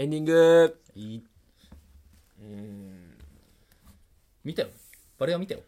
[0.00, 1.24] エンディングいい。
[2.40, 3.18] うん
[4.44, 4.68] 見たよ。
[5.18, 5.60] バレは見たよ。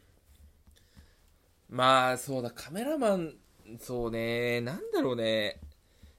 [1.68, 3.34] まあそうだカメラマン
[3.80, 5.60] そうねなんだろうね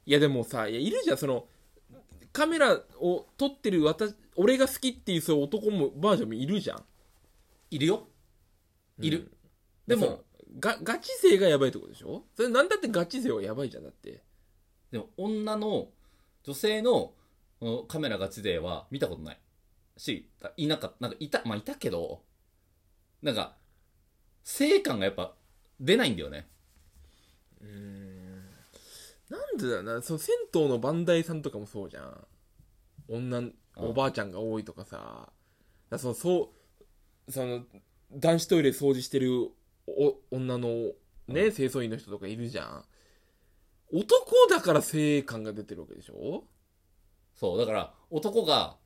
[0.06, 1.46] いやでもさいやいるじゃんその
[2.34, 6.84] カメラを撮ってる私俺が好きっていうそういう男もバージョンもいるじゃん
[7.70, 8.08] いるよ。
[9.00, 9.32] いる。
[9.88, 10.24] でもでも、
[10.60, 12.24] がガチ勢がやばいとこでしょ？
[12.36, 14.22] それなんだってガチ勢はやばいじゃんだって
[14.92, 15.88] でも女の、
[16.44, 17.14] 女性の
[17.62, 19.40] このカメラガチ勢は見たことない。
[19.96, 20.28] し、
[20.58, 22.24] いなかった、なんかいた、まあいたけど、
[23.22, 23.56] なんか、
[24.44, 25.36] 性感がやっぱ
[25.80, 26.48] 出ないんだよね。
[29.30, 30.02] なんでだよな。
[30.02, 32.28] その銭湯のバンダイさんとかもそうじゃん。
[33.08, 33.44] 女
[33.76, 35.32] おばあちゃんが多いとかさ。
[35.92, 36.52] だそのそ
[37.28, 37.64] うその
[38.12, 39.52] 男子トイレ掃除してる
[39.86, 40.94] お女の
[41.28, 42.86] ね、清掃員の人とかいるじゃん。
[43.94, 46.44] 男だから性感が出てるわけでしょ？
[47.42, 48.78] そう、だから男が、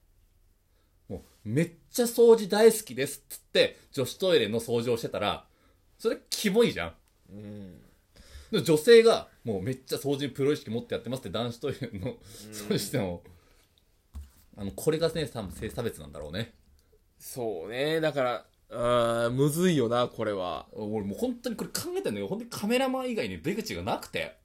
[1.09, 5.45] もうめっちゃ掃除大好きですっつって、女子トイレの掃除をしてたら、
[5.99, 6.93] それキモいじゃん。
[7.33, 7.81] うん
[8.63, 12.15] 女性が、もうめっちゃ掃除にプロ意識持ってやってますって男子トイレの、
[12.53, 13.21] そうしても、
[14.55, 16.53] あの、これがね、多分性差別なんだろうね。
[17.19, 22.27] そうねだからあーむずいよなこれは俺もう本当にこれ考えたんだよ。
[22.27, 24.37] 本当にカメラマン以外に出口がなくて。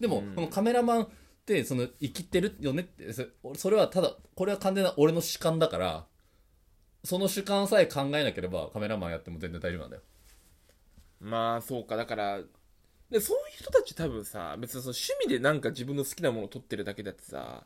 [0.00, 1.08] でも、うんこのカメラマン
[1.64, 6.06] その、生きてるよねって、そそれはただ、これは完全な俺の主観だから、
[7.04, 10.02] その主観さえ考えなければカメラマンやっても全然大丈夫なんだよ。
[11.20, 12.40] まあそうかだから
[13.10, 17.64] でそういう人たち多分さ別にその趣味でなんか自分の好きなものを撮ってるだけだってさ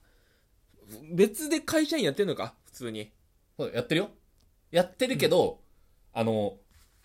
[1.12, 2.54] 別で会社員やってんのか？
[2.64, 3.12] 普通に
[3.56, 4.10] そうやってるよ。
[4.72, 5.60] やってるけど、
[6.12, 6.56] あの、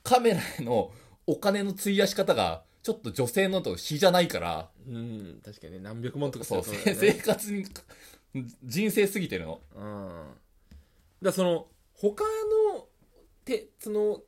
[0.04, 0.92] カメラへの
[1.28, 5.80] お金の費やし方が、ちょっと女性のと比じゃないから、うん確かにね。
[5.80, 7.66] 何百万とかそう、だよせ 生ね活に、
[8.64, 9.62] 人生すぎてるの。
[9.74, 10.34] うん。
[11.22, 12.26] だその他
[12.74, 12.90] の
[13.46, 14.22] てその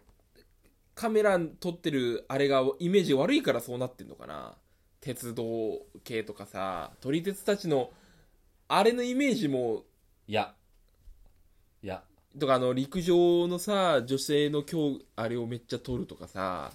[0.94, 4.58] カメラ撮ってるあれがイメージ悪いからそうなってんのかな。
[5.02, 7.92] 鉄道系とかさ撮り鉄たちの
[8.70, 9.84] あれのイメージも。
[10.28, 10.56] いや。
[11.84, 12.06] いや。
[12.40, 16.72] とかあの陸上のさ女性の今日あれをめっちゃ撮るとかさ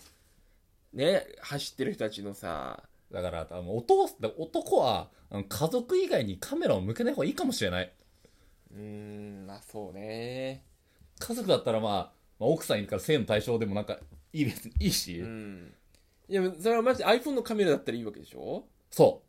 [0.93, 4.09] ね走ってる人たちのさだから、あの男
[4.39, 7.93] 男は、あの家族以外にカメラを向けない方がいいかもしれない。
[8.73, 10.65] うーんまあそうね
[11.19, 11.93] 家族だったらまあ、
[12.39, 13.99] まあ奥さんいるから性の対象でもなんか、
[14.33, 15.75] いい別にいいし、うん
[16.29, 18.65] いやそれはマジで iPhone のカメラだったらいいわけでしょ？
[18.93, 19.23] そ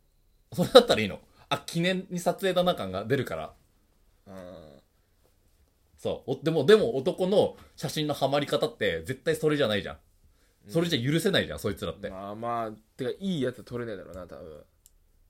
[0.52, 0.54] う。
[0.54, 1.18] それだったらいいの。
[1.48, 3.52] あ、記念に撮影だな感が出るから。
[4.28, 4.34] うん
[5.98, 6.30] そう。
[6.32, 9.98] おでも、でも男の写真のハマり方って絶対それじゃないじゃん。
[10.68, 12.10] それじゃ許せないじゃん、そいつらって。
[12.10, 14.64] まあまあてかいいやつ撮れないだろうな多分。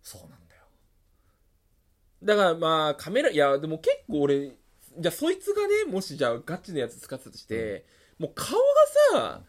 [0.03, 0.63] そうなんだよ。
[2.23, 7.85] だからまあカメラいやでも結構俺じゃあそいつがねもしじゃあガチのやつ使ってたとして、
[8.19, 8.59] もう顔
[9.15, 9.43] がさ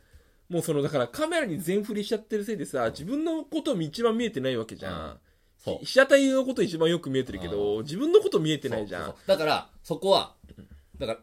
[0.50, 5.20] もうそのだからカメラに全振りしちゃってるせいでさ自分のこと一番見えてないわけじゃん、
[5.58, 5.86] そう。
[5.86, 9.06] 被写体のこと一番よく見えてるけど自分のこと見えてないじゃん。
[9.06, 9.38] そうそうそう。
[9.38, 10.36] だから、そこは、
[10.98, 11.20] だから、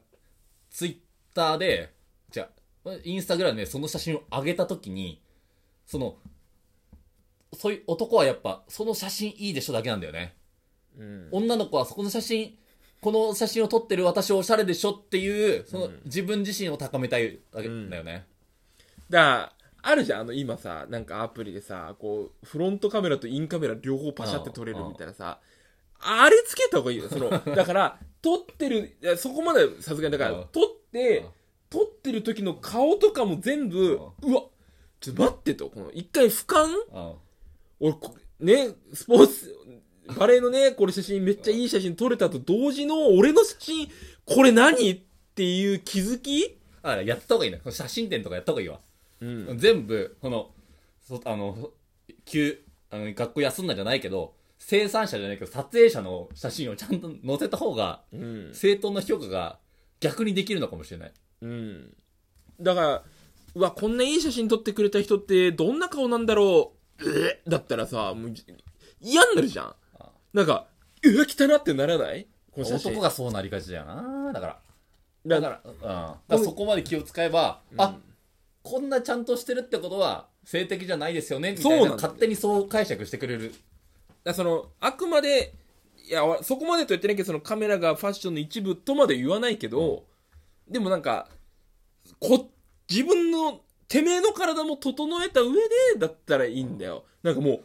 [0.71, 1.92] ツイッターで、
[2.31, 2.59] じゃあ、
[3.04, 5.20] インスタグラムでその写真を上げたときに、
[5.86, 6.16] その、
[7.52, 10.34] そういう男はやっぱ、その写真いいでしょだけなんだよね。
[10.98, 11.28] うん。
[11.32, 12.56] 女の子はそこの写真、
[13.00, 18.26] この写真を撮ってる私おしゃれでしょっていう、その自分自身を高めたいだけだよね。
[19.08, 19.52] だから
[19.82, 25.38] あるじゃんあの今さなんかアプリでさこうフロントカメラとインカメラ両方パシャって撮れるみたいなさ。
[26.02, 27.30] あれつけた方がいいよその。
[27.54, 30.44] だから撮ってるそこまでさすがにだからうん。
[30.52, 31.28] 撮ってうん
[31.70, 34.42] 撮ってる時の顔とかも全部うわ
[35.00, 36.66] ちょっと待ってとこの一回俯瞰？
[36.92, 37.14] うん。
[37.81, 39.56] 俺こねスポーツ
[40.19, 43.88] バレーのねこれ写真めっちゃいい写真撮れたと同時の俺の写真
[44.26, 45.00] これ何っ
[45.34, 46.59] ていう気づき？
[46.82, 47.60] あやった方がいいね。
[47.70, 48.80] 写真展とかやった方がいいわ。
[49.20, 50.50] うん全部、この、
[51.06, 51.70] そあの、
[52.25, 59.59] 休、あの、学校休んだじゃないけど、生産者じゃないけど、撮影者の写真をちゃんと載せた方が、うん正当な評価が
[60.00, 61.12] 逆にできるのかもしれない。
[61.42, 61.97] うん。
[62.60, 63.04] だから、
[63.54, 68.34] うわ、こんないい写真撮ってくれた人ってどんな顔なんだろうえだったらさ、もう
[69.01, 70.10] 嫌になるじゃんあ。
[70.33, 70.66] なんか、
[71.03, 72.27] うわ、汚ってならない？
[72.53, 72.92] この写真。
[72.92, 74.60] 男がそうなりがちだよなだから。
[75.27, 75.81] だから、うん。
[75.81, 77.97] だからそこまで気を使えば、あ、
[78.63, 81.91] こんなちゃんとしてるってことは、性的じゃないですよね、みたいな。
[81.93, 83.54] 勝手にそう解釈してくれる。
[84.25, 85.54] らその、あくまで、
[86.09, 90.04] いや、そこまでと言ってないけど、そのカメラがファッションの一部とまで言わないけど、
[90.71, 91.28] でもなんか、
[92.19, 92.51] こ、
[92.89, 95.59] 自分の、てめえの体も整えた上で、
[95.99, 97.05] だったらいいんだよ。
[97.22, 97.61] なんかもう、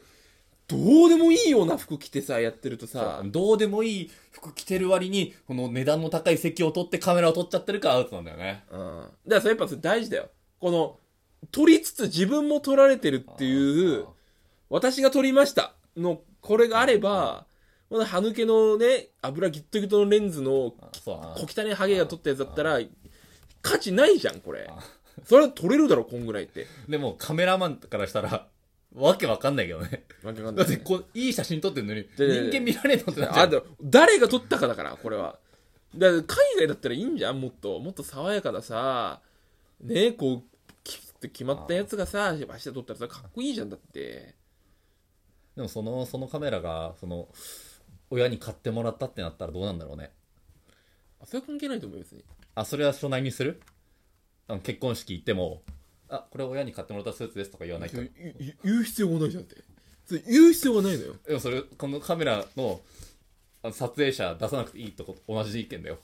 [0.68, 8.63] どうでもいいような服着てさ、やってるとさ、どうでもいい服着てる割に、この値段の高い席を取ってカメラを撮っちゃってるからアウトなんだよね。
[8.72, 8.80] うん。
[8.80, 10.30] だからそれやっぱそれ大事だよ。
[10.60, 11.00] この、
[11.52, 14.07] 撮りつつ自分も撮られてるっていう、
[14.69, 17.46] 私が撮りましたの、これがあれば、
[17.89, 20.73] この歯抜けのね、油ギットギトのレンズの。
[21.03, 21.17] 小
[21.47, 22.79] 汚いハゲが撮ったやつだったら、
[23.61, 24.69] 価値ないじゃん、これ。
[25.23, 26.67] それは撮れるだろ、こんぐらいって。
[26.89, 28.47] でもカメラマンからしたら、
[28.95, 30.05] わけわかんないけどね。
[30.23, 33.47] わけわかんないだってこう、いい写真撮ってんのに、人間見られんのってなっちゃう。
[33.47, 35.37] あと、誰が撮ったかだから、これは。
[35.95, 36.23] だ海
[36.57, 37.79] 外だったらいいんじゃんもっと。
[37.79, 39.21] もっと爽やかなさ、
[39.81, 44.35] ねこう、きって決まったやつがさ、足で撮ったらさ、かっこいいじゃんだって。
[45.55, 47.29] でもその、そのカメラが、その、
[48.10, 50.12] 親に買ってもらったってなったらどうなんだろうね。
[51.22, 52.24] あそれは関係ないと思うよ、別に。
[52.56, 53.62] あ、それは所内にする？
[54.48, 55.62] あの結婚式行っても、
[56.10, 57.98] あ、これ親に買ってもらったスーツですとか言わないと。
[57.98, 59.56] 言う必要がないじゃんって。
[60.06, 61.13] それ言う必要がないのよ。
[61.25, 62.80] でもそれ、このカメラの
[63.63, 65.98] あの撮影者出さなくていいとこと同じ意見だよ。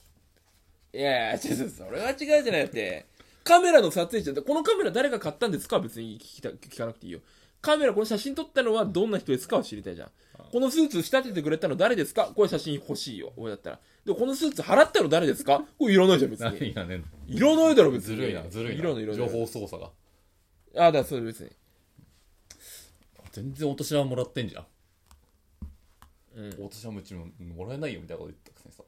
[0.92, 3.06] いやいや、違う違うそれは違うじゃなくて、
[3.44, 5.76] カメラの撮影者って、このカメラ誰が買ったんですか？
[5.76, 7.20] は別に聞きた聞かなくていいよ。
[7.62, 10.10] カメラこの写真撮ったのはどんな人ですかを知りたいじゃん。
[10.50, 12.30] このスーツ仕立ててくれたの誰ですか？
[12.34, 13.32] これ写真欲しいよ。
[13.36, 13.78] 俺だったら。
[14.04, 15.62] で、このスーツ払ったの誰ですか？
[15.78, 16.74] これいらないじゃん、別に。
[16.74, 16.96] 何やね？
[16.96, 17.04] ん。
[17.28, 18.16] いらないだろ、別に。
[18.16, 18.80] ずるいな、ずるいな。
[18.82, 19.28] いらない、いらない。
[19.30, 19.90] 情報操作が。
[20.76, 21.50] あ、だからそれ別に。
[23.30, 24.66] 全然お年玉もらってんじゃん。
[26.34, 28.82] うんお年玉うちももらえないよみたいなこと言ったくせにさ。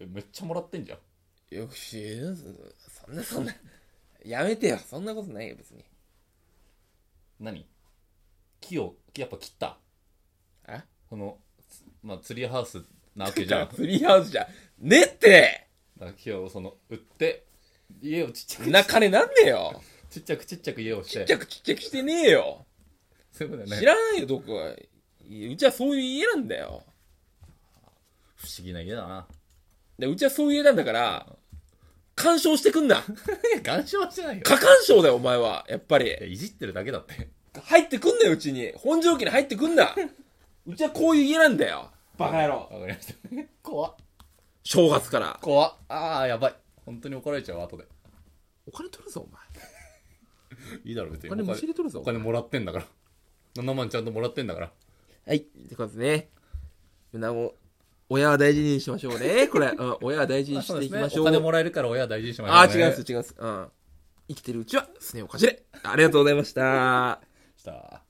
[0.00, 1.54] えめっちゃもらってんじゃん。
[1.54, 2.16] よし、
[3.04, 3.54] そんな、そんな。
[4.24, 4.78] やめてよ。
[4.78, 5.84] そんなことないよ、別に。
[7.38, 7.66] 何？
[8.64, 9.78] 木を、やっぱ切った。
[10.66, 11.38] あこの、
[11.68, 12.82] つまあ、ツリーハウス
[13.14, 13.68] なわけじゃん。
[13.74, 14.48] ツリーハウスじゃ
[14.82, 14.88] ん。
[14.88, 15.68] ねって
[15.98, 17.44] だから木をその、売って、
[18.00, 19.82] 家をちっちゃく、な金なんねえよ。
[20.10, 21.20] ちっちゃくちっちゃく家をして。
[21.20, 22.66] ちっちゃくちっちゃくしてねえよ。
[23.32, 23.78] そういうことね。
[23.78, 24.70] 知らないよ、どこは。
[24.70, 26.84] うちはそういう家なんだよ。
[28.36, 29.26] 不思議な家だな。
[29.98, 31.36] でうちはそういう家なんだから、
[32.14, 33.02] 干渉してくんな。
[33.62, 34.42] 干渉はしてないよ。
[34.44, 35.64] 過干渉だよ、お前は。
[35.68, 37.28] やっぱりいじってるだけだって。
[37.60, 38.72] 入ってくんなよ、うちに。
[38.76, 39.94] 本条期に入ってくんな。
[40.66, 41.90] うちはこういう家なんだよ。
[42.16, 42.68] バカ野郎。
[42.70, 43.14] わかりました。
[43.62, 43.94] 怖っ。
[44.62, 45.38] 正月から。
[45.42, 45.74] 怖っ。
[45.88, 46.54] ああ、やばい。
[46.86, 47.84] 本当に怒られちゃう、後で。
[48.66, 49.42] お金取るぞ、お前。
[50.84, 51.28] いいだろ、別に。
[51.28, 52.04] お金むしり取るぞお。
[52.04, 52.86] 金もらってんだから。
[53.56, 54.72] 7万ちゃんともらってんだから。
[55.26, 55.38] はい。
[55.38, 56.28] ってことですね。
[57.12, 57.54] みんなも、
[58.08, 59.48] 親は大事にしましょうね。
[59.48, 61.22] これ、うん、親は大事にしていきましょう。
[61.22, 63.34] お金もらえるから親は大事にしましょう、あー、違います、違います。
[63.38, 63.68] うん。
[64.28, 65.62] 生きてるうちは、すねをかじれ。
[65.82, 67.20] ありがとうございました。
[67.64, 68.02] した。